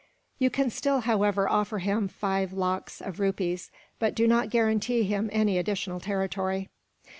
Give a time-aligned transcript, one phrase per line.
[0.39, 3.69] You can still, however, offer him five lakhs of rupees;
[3.99, 6.69] but do not guarantee him any additional territory.